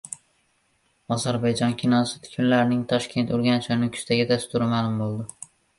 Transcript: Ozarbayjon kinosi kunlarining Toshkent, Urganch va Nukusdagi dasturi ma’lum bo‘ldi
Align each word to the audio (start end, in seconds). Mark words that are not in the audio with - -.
Ozarbayjon 1.15 1.75
kinosi 1.83 2.23
kunlarining 2.25 2.83
Toshkent, 2.95 3.37
Urganch 3.39 3.73
va 3.75 3.81
Nukusdagi 3.87 4.31
dasturi 4.35 4.75
ma’lum 4.79 5.03
bo‘ldi 5.05 5.33